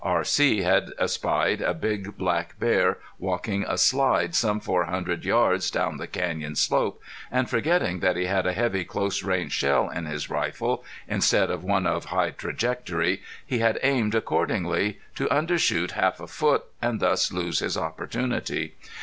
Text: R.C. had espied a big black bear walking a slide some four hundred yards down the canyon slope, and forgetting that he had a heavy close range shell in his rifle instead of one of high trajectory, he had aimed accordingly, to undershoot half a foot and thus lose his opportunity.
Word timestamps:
R.C. 0.03 0.63
had 0.63 0.93
espied 0.97 1.61
a 1.61 1.75
big 1.75 2.17
black 2.17 2.57
bear 2.59 2.97
walking 3.19 3.63
a 3.67 3.77
slide 3.77 4.33
some 4.33 4.59
four 4.59 4.85
hundred 4.85 5.23
yards 5.25 5.69
down 5.69 5.97
the 5.97 6.07
canyon 6.07 6.55
slope, 6.55 6.99
and 7.31 7.47
forgetting 7.47 7.99
that 7.99 8.15
he 8.15 8.25
had 8.25 8.47
a 8.47 8.53
heavy 8.53 8.83
close 8.83 9.21
range 9.21 9.51
shell 9.51 9.91
in 9.91 10.07
his 10.07 10.27
rifle 10.27 10.83
instead 11.07 11.51
of 11.51 11.63
one 11.63 11.85
of 11.85 12.05
high 12.05 12.31
trajectory, 12.31 13.21
he 13.45 13.59
had 13.59 13.77
aimed 13.83 14.15
accordingly, 14.15 14.99
to 15.13 15.27
undershoot 15.27 15.91
half 15.91 16.19
a 16.19 16.25
foot 16.25 16.63
and 16.81 16.99
thus 16.99 17.31
lose 17.31 17.59
his 17.59 17.77
opportunity. 17.77 18.73